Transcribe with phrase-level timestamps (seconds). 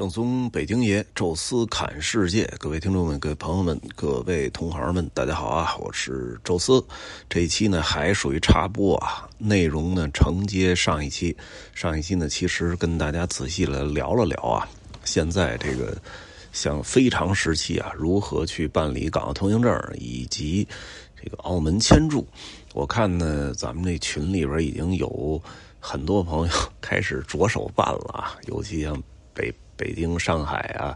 [0.00, 5.76] 正宗北京爷，宙斯侃世界，各位听众们、各位朋友们、各位同行们，大家好啊！
[5.78, 6.82] 我是宙斯。
[7.28, 11.36] 这一期呢还属于插播啊，内容呢承接上一期。
[11.74, 14.66] 上一期呢其实跟大家仔细的聊了聊啊，
[15.04, 15.94] 现在这个
[16.50, 20.66] 像非常时期啊，如何去办理港澳通行证以及
[21.22, 22.26] 这个澳门签注。
[22.72, 25.38] 我看呢，咱们这群里边已经有
[25.78, 28.98] 很多朋友开始着手办了啊，尤其像
[29.34, 29.52] 北。
[29.80, 30.94] 北京、上海啊，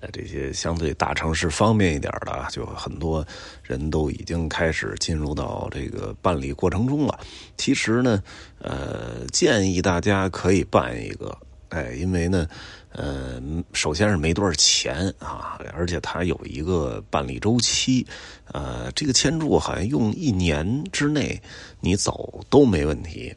[0.00, 3.26] 呃，这些相对大城市方便一点的，就很多
[3.64, 7.18] 人都已经开始进入到这个办理过程中了。
[7.56, 8.22] 其实呢，
[8.60, 11.36] 呃，建议大家可以办一个，
[11.70, 12.46] 哎，因为呢，
[12.92, 18.06] 呃，首先是没多少钱啊，而且它有一个办理周期，
[18.52, 21.40] 呃，这个签注好像用一年之内
[21.80, 23.34] 你走都没问题。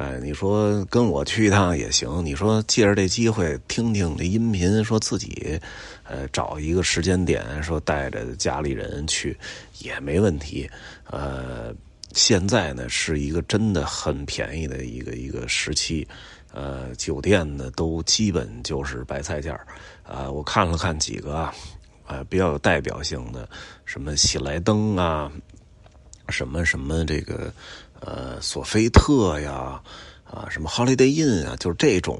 [0.00, 2.24] 哎，你说跟我去一趟也行。
[2.24, 5.60] 你说借着这机会听听这音频，说自己，
[6.04, 9.36] 呃，找一个时间点，说带着家里人去
[9.80, 10.66] 也没问题。
[11.10, 11.74] 呃，
[12.14, 16.08] 现在呢是一个真的很便宜的一个一个时期，
[16.50, 19.52] 呃，酒店呢都基本就是白菜价
[20.02, 21.54] 啊，我看了看几个啊，
[22.06, 23.46] 呃，比较有代表性的，
[23.84, 25.30] 什么喜来登啊，
[26.30, 27.52] 什么什么这个。
[28.00, 29.80] 呃，索菲特呀，
[30.24, 32.18] 啊，什么 Holiday Inn 啊，就是这种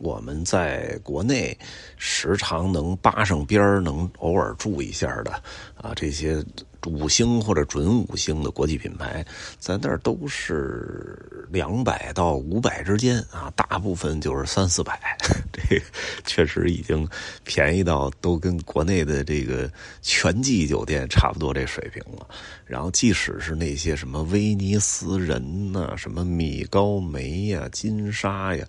[0.00, 1.56] 我们在国内
[1.96, 5.32] 时常能扒上边能偶尔住一下的
[5.76, 6.44] 啊，这些。
[6.86, 9.24] 五星或者准五星的国际品牌，
[9.58, 14.98] 在那儿都是两百到五百之间啊，大部分就是三四百，
[15.52, 15.80] 这
[16.24, 17.08] 确实已经
[17.44, 22.26] 便宜到都跟国内的这个全季酒店差不多这水平了。
[22.66, 28.66] 然后，即使是那些什么威尼斯人呐，什么米高梅呀、金沙呀。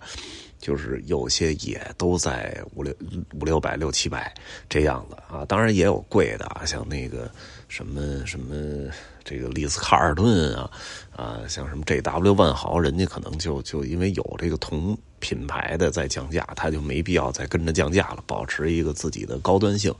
[0.64, 2.90] 就是有些也都在五六
[3.38, 4.32] 五六百六七百
[4.66, 7.30] 这样子啊，当然也有贵的啊，像那个
[7.68, 8.90] 什么什么
[9.22, 10.70] 这个丽思卡尔顿啊
[11.14, 19.94] 啊，像什么 J W 万豪，人家可能就就因为有这个同品牌的在降价，他就没必要再跟着降价了，保持一个自己的高端性，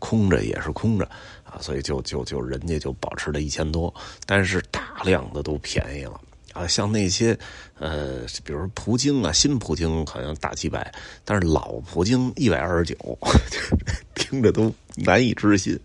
[0.00, 1.04] 空着也是空着
[1.44, 3.94] 啊，所以就就就人家就保持了一千多，
[4.26, 6.20] 但是大量的都便宜了。
[6.58, 7.38] 啊，像那些，
[7.78, 10.92] 呃，比如说葡京啊，新葡京好像大几百，
[11.24, 13.18] 但是老葡京一百二十九，
[14.16, 15.78] 听着都难以置信。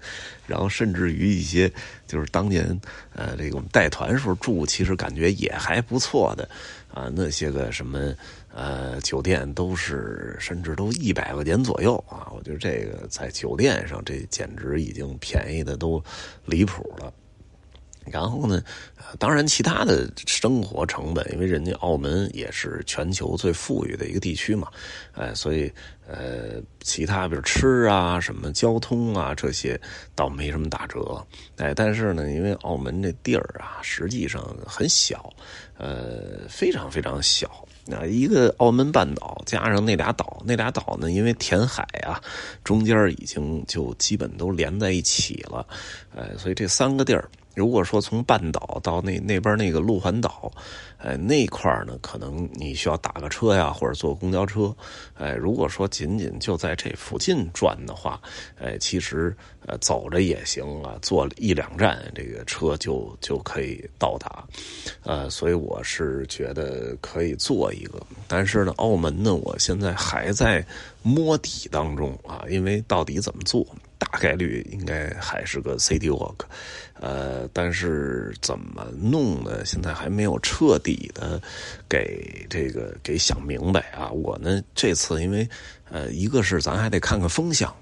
[0.47, 1.71] 然后甚至于一些，
[2.07, 2.67] 就是当年，
[3.13, 6.49] 呃，这个我们带团时候住，其实感觉也还不错的，
[6.91, 8.13] 啊，那些个什么，
[8.51, 12.27] 呃，酒店都是甚至都一百块钱左右啊。
[12.35, 16.03] 我觉得这个在酒店上，这简直已经便宜的都
[16.45, 17.13] 离谱了。
[18.11, 18.61] 然后呢，
[19.17, 24.67] 当然其他的生活成本，因为人家澳门也是全球最富裕的一个地区嘛，
[25.13, 25.71] 哎，所以
[26.07, 29.79] 呃，其他比如吃啊、什么交通啊这些
[30.15, 31.25] 倒没什么打折，
[31.57, 35.31] 哎，但是呢，因为澳门这地儿啊，实际上很小，
[35.77, 42.21] 呃，非常非常小，那一个澳门半岛加上那俩岛，那俩岛呢，因为填海啊，
[42.63, 45.65] 中间已经就基本都连在一起了，
[46.15, 47.29] 哎，所以这三个地儿。
[47.55, 50.51] 如果说从半岛到那那边那个路环岛，
[50.97, 54.75] 哎，那块呢，可能你需要打个车呀，或者坐公交车。
[55.15, 58.19] 哎，如果说仅仅就在这附近转的话，
[58.59, 64.43] 哎，其实呃走着也行啊，坐一两站这个车就就可以到达。
[65.03, 70.65] 呃，所以我是觉得可以做一个，但是呢，澳门呢，我现在还在
[71.03, 73.65] 摸底当中啊，因为到底怎么做？
[73.99, 76.39] 大概率应该还是个 City Walk，
[76.99, 79.63] 呃，但是怎么弄呢？
[79.63, 81.41] 现在还没有彻底的
[81.87, 84.11] 给这个给想明白啊。
[84.11, 85.47] 我呢这次因为
[85.89, 87.73] 呃，一个是咱还得看看风向，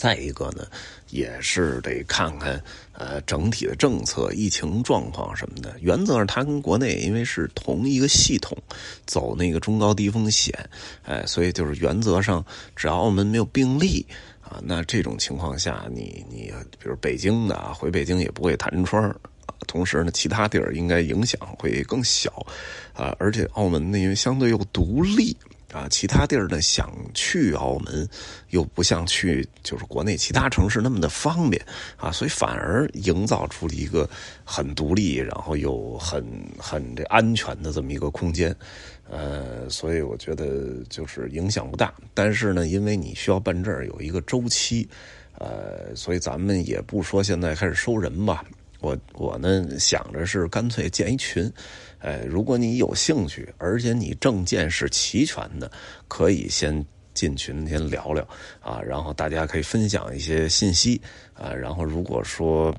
[0.00, 0.66] 再一个呢
[1.10, 2.58] 也是得看看
[2.94, 5.76] 呃整体的政策、疫情状况什么的。
[5.82, 8.56] 原则上，它跟国内因为是同一个系统，
[9.04, 10.54] 走那个中高低风险，
[11.04, 12.42] 哎，所以就是原则上，
[12.74, 14.06] 只要澳门没有病例。
[14.40, 19.14] 啊，那这种情况下，你你比如北京的啊，回北京也不会弹窗。
[19.66, 22.44] 同时呢，其他地儿应该影响会更小
[22.94, 23.14] 啊。
[23.18, 25.36] 而且澳门呢，因为相对又独立
[25.72, 28.08] 啊，其他地儿呢想去澳门
[28.50, 31.64] 又不像去就是国内其他城市那么的方便
[31.96, 34.08] 啊，所以反而营造出了一个
[34.44, 36.24] 很独立，然后又很
[36.58, 38.54] 很这安全的这么一个空间。
[39.08, 44.88] 呃，所以我觉得就是影响不大，但是呢，因为你需要办证有一个周期，
[45.38, 48.44] 呃，所以咱们也不说现在开始收人吧。
[48.80, 51.50] 我我呢想着是干脆建一群，
[51.98, 55.70] 哎，如果你有兴趣，而且你证件是齐全的，
[56.08, 56.84] 可以先
[57.14, 58.26] 进群先聊聊
[58.60, 61.00] 啊，然后大家可以分享一些信息
[61.34, 62.74] 啊，然后如果说。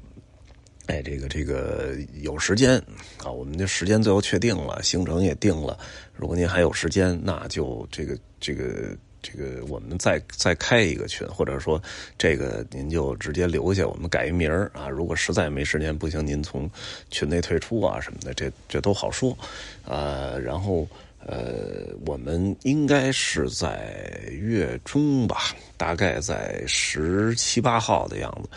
[0.87, 2.75] 哎，这个这个有时间
[3.23, 5.77] 啊，我们的时间最后确定了，行程也定了。
[6.13, 11.81] 如果您还有时间，那就这个这个这个，我们再再开一个群，或者说
[12.17, 14.87] 这个您就直接留下，我们改一名儿啊。
[14.89, 16.69] 如果实在没时间，不行，您从
[17.09, 19.37] 群内退出啊什么的，这这都好说
[19.85, 20.39] 呃。
[20.39, 20.87] 然后。
[21.23, 28.49] 呃，我们应该是在月中吧，大概在十七八号的样子，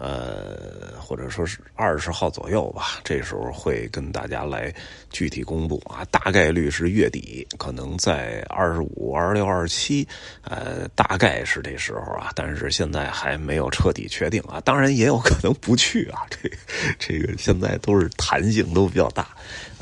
[0.00, 2.98] 呃，或者说是二十号左右吧。
[3.04, 4.72] 这时候会跟大家来
[5.10, 10.08] 具体公布啊，大概率是月底，可能在二十五、二十六、二十七，
[10.42, 12.32] 呃，大概是这时候啊。
[12.34, 16.26] 但是现在还没有彻底确定啊，当然也有可能不去啊。
[16.30, 16.50] 这
[16.98, 19.28] 这个现在都是弹性都比较大。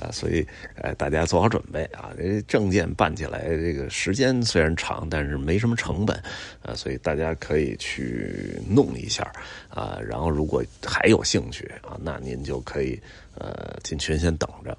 [0.01, 2.11] 啊，所以，呃，大家做好准备啊！
[2.17, 6.17] 这证件办起来，这个时间虽然长，但是没什么成本，
[6.63, 9.29] 啊，所以大家可以去弄一下，
[9.69, 12.99] 啊，然后如果还有兴趣啊，那您就可以，
[13.35, 14.77] 呃，进群先等着。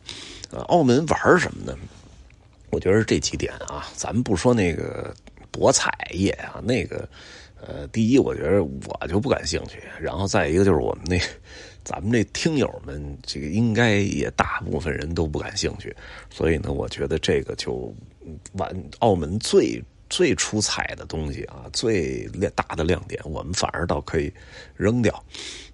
[0.51, 1.77] 呃，澳门玩什么呢？
[2.71, 5.13] 我觉得这几点啊，咱们不说那个
[5.51, 7.07] 博彩业啊，那个，
[7.61, 11.19] 呃，第一，我觉得我就不感兴趣，然后再一个就是我们那。
[11.81, 15.95] 咱们这听友们，这个应该也大部分人都不感兴趣，
[16.29, 17.91] 所以呢，我觉得这个就
[18.53, 18.71] 完。
[18.99, 24.33] 澳门最最出彩的东西啊，最亮大的亮点，我们反而倒可以
[24.75, 25.23] 扔掉。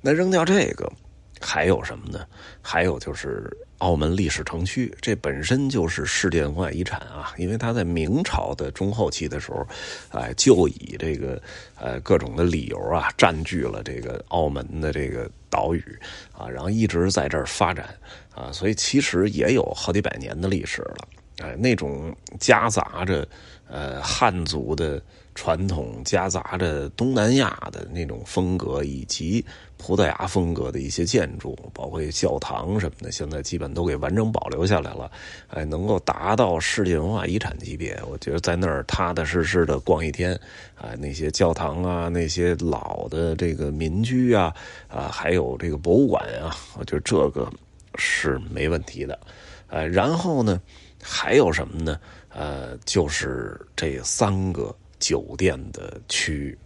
[0.01, 0.91] 那扔掉这个，
[1.39, 2.25] 还有什么呢？
[2.61, 3.51] 还有就是。
[3.79, 7.33] 澳门历史城区，这本身就是世界文化遗产啊！
[7.37, 9.67] 因为它在明朝的中后期的时候，
[10.11, 11.39] 哎，就以这个
[11.77, 15.83] 呃各种的理由啊，占据了这个澳门的这个岛屿
[16.31, 17.93] 啊，然后一直在这儿发展
[18.33, 21.07] 啊，所以其实也有好几百年的历史了。
[21.39, 23.27] 哎，那种夹杂着
[23.67, 25.01] 呃汉族的。
[25.37, 29.43] 传统夹杂着东南亚的那种风格，以及
[29.75, 35.11] 葡萄牙风格的一些建筑，包括教堂什么的，现在基本都给完整保留下来了。
[35.49, 40.33] 哎，能够达到世界文化遗产级别，我觉得在那儿踏踏实实的逛一天，
[40.75, 44.55] 啊，那些教堂啊，那些老的这个民居啊，
[44.87, 47.51] 啊，还有这个博物馆啊，我觉得这个
[47.95, 49.19] 是没问题的。
[49.67, 50.61] 呃，然后呢，
[51.03, 51.99] 还有什么呢？
[52.35, 54.75] 呃，就是这三个。
[54.97, 56.57] 酒店的区域，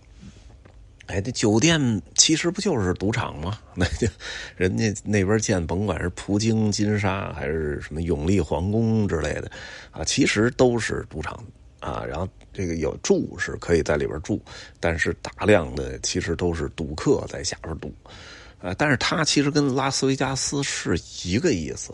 [1.08, 3.60] 哎，这酒店其实不就是赌场吗？
[3.76, 4.08] 那就
[4.56, 9.52] 人家那边建，甭管是葡京金沙还是什么永利皇宫之类的，
[9.92, 11.44] 啊，其实都是赌场
[11.80, 12.06] 啊。
[12.08, 14.40] 然后这个有住是可以在里边住，
[14.80, 17.92] 但是大量的其实都是赌客在下边赌，
[18.62, 21.94] 啊，但是它其实跟拉斯维加斯是一个意思，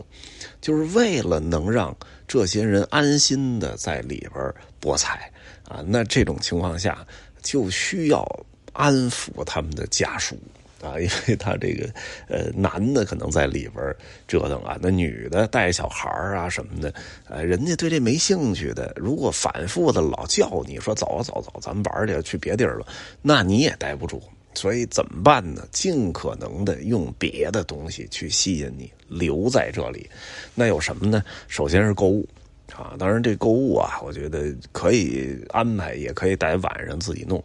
[0.62, 1.96] 就是为了能让
[2.28, 5.32] 这些人安心的在里边博彩。
[5.68, 7.04] 啊，那这种情况下
[7.42, 8.24] 就需要
[8.72, 10.38] 安抚他们的家属
[10.80, 11.90] 啊，因为他这个
[12.28, 13.96] 呃男的可能在里边
[14.28, 16.94] 折腾啊，那女的带小孩啊什么的，
[17.28, 22.86] 呃，人家对这没兴趣的，如果反复的老叫你说走啊走走，咱们玩去去别地儿了，
[23.24, 24.22] 那你也待不住，
[24.56, 25.68] 所以怎么办呢？
[25.72, 30.10] 尽可能的用别的东西去吸引你留在这里，
[30.56, 31.24] 那有什么呢？
[31.48, 32.28] 首先是购物。
[32.76, 37.42] 啊，当然这购物啊，我觉得可以安排，也可以在晚上自己弄。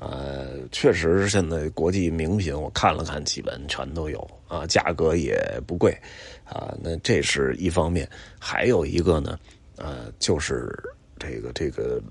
[0.00, 5.96] 呃，确实现在国际名品我看了看，基本全都有啊，价格也不贵
[6.42, 6.74] 啊。
[6.82, 8.08] 那这是一方面，
[8.40, 9.38] 还有一个呢，
[9.76, 10.72] 呃，就是
[11.18, 12.02] 这个这个。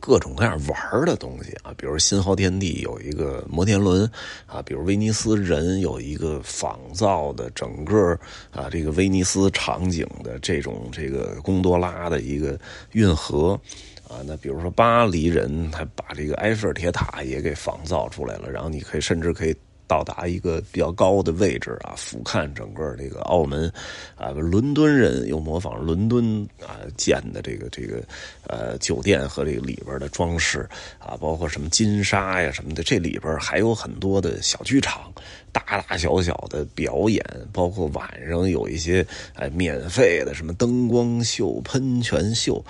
[0.00, 4.08] 各种各样玩的东西啊，比如新濠天地有一个摩天轮
[4.46, 8.18] 啊，比如威尼斯人有一个仿造的整个
[8.50, 12.58] 啊这个威尼斯场景的这种这个贡多拉的一个
[12.92, 13.60] 运河
[14.08, 19.54] 啊，那比如说巴黎人他把这个埃菲尔铁塔也给仿造出来了，然后你可以甚至可以。
[19.88, 23.72] 到达一个比较高的位置啊，俯瞰整个这个澳门，
[24.14, 28.02] 啊，伦敦人又模仿伦敦啊建的这个这个
[28.46, 30.68] 呃酒店和这个里边的装饰
[30.98, 35.10] 啊，包括什么金沙呀什么的，这里边还有很多的小剧场，
[35.50, 42.62] 大大小小的表演，包括晚上有一些哎免费的什么灯光秀、喷泉秀，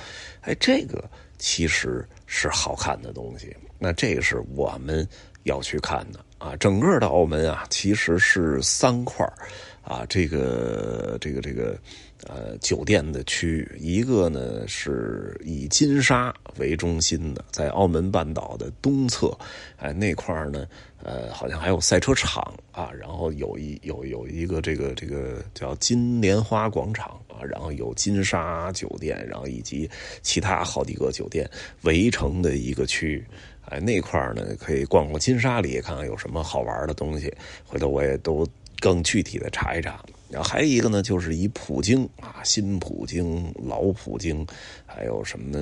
[0.42, 1.02] 哎，这个
[1.36, 3.54] 其实是好看的东西。
[3.80, 5.06] 那这个是我们
[5.44, 6.20] 要去看的。
[6.38, 9.26] 啊，整个的澳门啊，其实是三块
[9.82, 11.76] 啊，这个这个这个，
[12.28, 19.36] 呃酒店的区域，一个呢是以金沙为中心的，在澳门半岛的东侧，
[19.78, 20.66] 哎那块儿呢，
[21.02, 29.90] 呃好像还有赛车场啊，然后有一有有一个这个这个叫金莲花广场啊，然后有金沙酒店，然后以及
[30.22, 31.48] 其他好几个酒店
[31.82, 33.24] 围成的一个区域。
[33.70, 37.30] 哎，那块儿呢可以逛逛金沙里，看看有什么好玩的东西。
[37.66, 38.46] 回头我也都
[38.80, 40.02] 更具体的查一查。
[40.30, 44.46] 然后还有一个呢，就是以普京啊，新普京、老普京，
[44.86, 45.58] 还有什么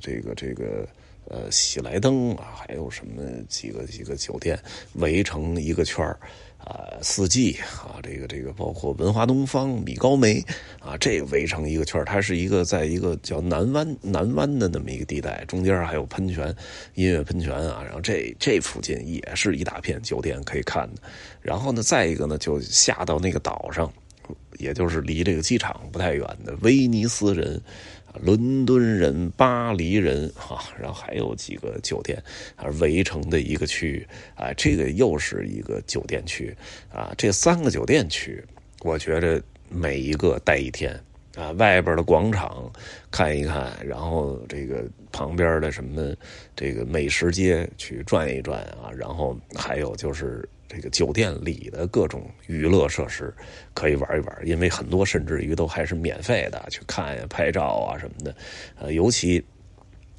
[0.00, 0.86] 这个这个
[1.28, 4.58] 呃喜来登啊，还有什么几个几个酒店
[4.94, 6.18] 围成一个圈儿。
[6.64, 10.40] 啊，四季啊，这个这个包括文华东方、米高梅
[10.78, 16.54] 啊，这围成一个圈它是一个在一个叫南湾南湾的那么一个地带，中间还有喷泉，
[16.94, 21.02] 音乐喷泉啊，然后这这附近也是一大片酒店可以看的。
[21.40, 23.92] 然后呢，再一个呢，就下到那个岛上，
[24.58, 27.60] 也就是离这个机场不太远的威尼斯人。
[28.20, 32.22] 伦敦人、巴黎人，哈，然后还有几个酒店，
[32.56, 36.54] 啊，围成的一个区域，啊，这个又是一个酒店区，
[36.92, 38.44] 啊，这三个酒店区，
[38.82, 40.92] 我觉着每一个待一天，
[41.36, 42.70] 啊，外边的广场
[43.10, 46.14] 看一看，然后这个旁边的什么
[46.54, 50.46] 这个美食街去转一转啊，然后还有就是。
[50.74, 53.30] 这个酒店里的各种娱乐设施
[53.74, 58.34] 可以玩一玩，因为很多甚至于都还是免费的，去看呀、拍照啊什么的。
[58.78, 59.44] 呃，尤其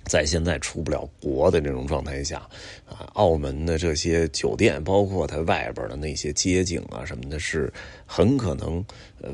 [0.05, 2.37] 在现在出不了国的这种状态下，
[2.87, 7.73] 啊，澳门的这些酒店，包括它外边的那些街景啊什么的，是
[8.05, 8.85] 很可能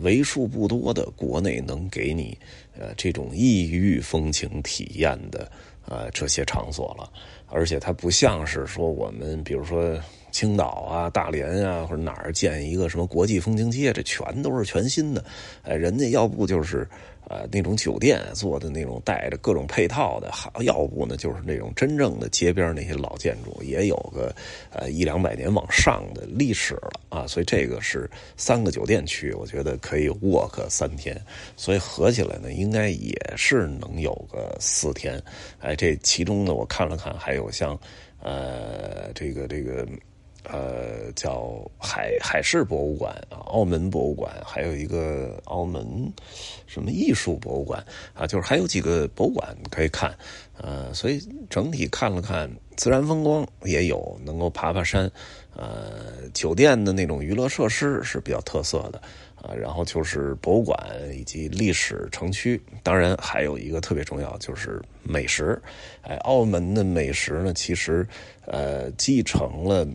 [0.02, 2.38] 为数不多的国内能给你
[2.80, 5.52] 呃这种异域风情体验的
[5.86, 7.12] 呃这些场所了。
[7.48, 10.00] 而且它不像是说我们，比如说。
[10.40, 15.22] 青岛啊、大连啊，或者哪儿建一个什么国际风情街，这全都是全新的。
[15.64, 16.88] 哎，人家要不就是
[17.28, 24.34] 呃那种酒店做的那种带着各种配套的，好；要不呢就是那种真正的街边那些老建筑，也有个
[24.72, 27.28] 呃一两百年往上的历史了啊。
[27.28, 31.22] 所以这个是三个酒店区，我觉得可以 work 三天。
[31.58, 35.22] 所以合起来呢，应该也是能有个四天。
[35.60, 37.78] 哎，这其中呢，我看了看，还有像
[38.22, 39.86] 呃这个这个。
[40.46, 46.12] 呃，叫海海事博物馆啊，澳门博物馆，还有一个澳门
[46.66, 50.18] 什么艺术博物馆啊，就是还有几个博物馆可以看，
[50.58, 55.12] 呃，所以整体看了看，自然风光也有，能够爬爬山，
[55.56, 59.02] 呃，酒店的那种娱乐设施是比较特色的
[59.36, 60.80] 啊，然后就是博物馆
[61.14, 65.62] 以及历史城区，当然还有一个特别重要就是美食，
[66.02, 68.08] 哎，澳门的美食呢，其实
[68.46, 69.86] 呃继承了。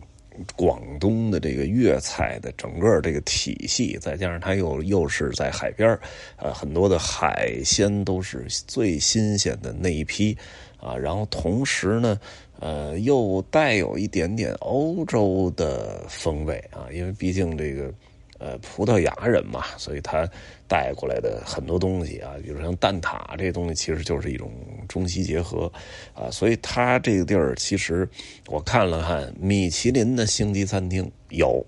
[0.55, 5.97] 广东的这个粤菜的整个这个体系，再加上它又又是在海边
[6.37, 10.37] 呃，很多的海鲜都是最新鲜的那一批，
[10.79, 12.19] 啊，然后同时呢，
[12.59, 17.93] 呃，又带有一点点欧洲的风味啊，因为毕竟这个。
[18.37, 20.29] 呃，葡萄牙人嘛，所以他
[20.67, 24.51] 带过来的很多东西啊，比如像蛋挞这些东西，其实就是一种
[24.89, 25.71] 中西结合
[26.13, 26.29] 啊。
[26.29, 28.07] 所以他这个地儿，其实
[28.47, 31.65] 我看了看，米其林的星级餐厅有，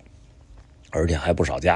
[0.92, 1.76] 而且还不少家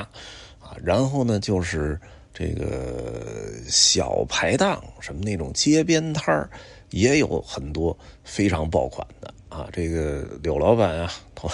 [0.60, 0.75] 啊。
[0.83, 1.98] 然后呢，就是
[2.33, 6.50] 这个小排档，什么那种街边摊儿，
[6.91, 9.33] 也有很多非常爆款的。
[9.50, 11.51] 啊，这个柳老板啊，头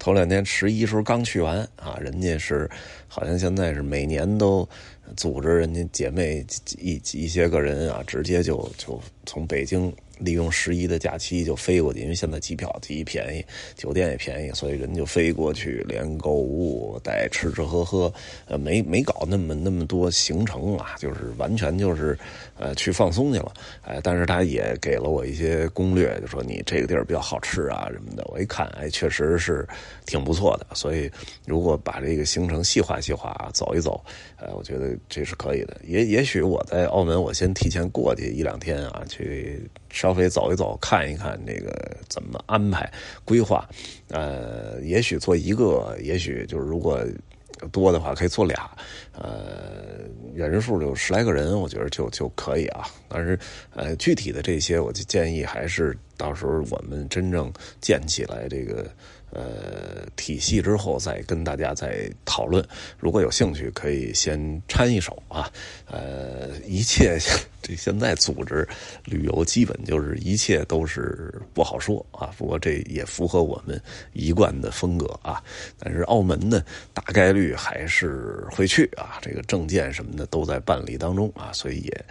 [0.00, 2.68] 头两天十一时候刚去完啊，人家是
[3.06, 4.68] 好像现在是每年都
[5.16, 6.44] 组织人家姐妹
[6.76, 9.94] 一一些个人啊，直接就就从北京。
[10.18, 13.44] 利用十一的假期就飞过去，因为现在机票极便宜，
[13.74, 18.12] 酒店也便宜，所以人就飞过去，连购物带吃吃喝喝，
[18.46, 22.18] 呃，没没搞那么那么多行程啊，就是完全就是
[22.58, 29.66] 呃去放松去了，哎，但是他也给了我一些攻略，就说你这个地儿比较好吃啊什么的，我一看，哎，确实是
[30.06, 31.10] 挺不错的，所以
[31.46, 34.02] 如果把这个行程细化细化走一走，
[34.36, 35.76] 呃，我觉得这是可以的。
[35.84, 39.60] 也也许我在澳门，我先提前过去一两天啊，去。
[39.96, 42.92] 稍微走一走，看一看这个怎么安排
[43.24, 43.66] 规划，
[44.08, 47.02] 呃，也许做一个，也许就是如果
[47.72, 48.70] 多的话可以做俩，
[49.12, 52.84] 呃，人数有十来个人，我觉得就就可以啊。
[53.08, 53.38] 但是
[53.74, 57.50] 呃，具体的这些，我就建议还是到时候我们真正
[57.80, 58.86] 建起来这个
[59.30, 62.66] 呃体系之后，再跟大家再讨论。
[62.98, 65.50] 如果有兴趣，可以先掺一手啊。
[65.86, 67.18] 呃，一切
[67.62, 68.66] 这现在组织
[69.04, 72.32] 旅游，基本就是一切都是不好说啊。
[72.38, 73.80] 不过这也符合我们
[74.12, 75.42] 一贯的风格啊。
[75.78, 76.64] 但是澳门呢，
[76.94, 79.18] 大概率还是会去啊。
[79.20, 82.04] 这个证件什么的都在办理当中啊，所以也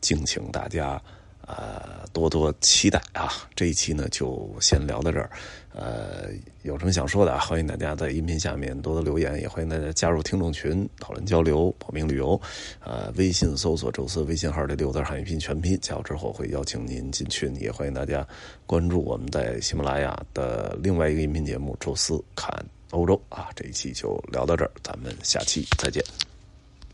[0.00, 1.00] 敬请大家。
[1.46, 3.28] 呃，多多期待啊！
[3.54, 5.30] 这一期呢，就先聊到这儿。
[5.74, 6.28] 呃，
[6.62, 7.40] 有什么想说的啊？
[7.40, 12.40] 欢迎大家在音频下面多多留言，也欢迎大家加入听众群讨论交流、报名旅游。
[12.80, 17.54] 呃，微信搜索“宙斯”微信号的六字汉语拼音全拼，加入之后会邀请您进群。
[17.56, 18.26] 也欢迎大家
[18.66, 22.48] 关注我们在喜马拉雅的另外一个音频节目《宙斯看
[22.90, 23.48] 欧洲》啊！
[23.56, 26.31] 这一期就聊到这儿，咱们下期再见。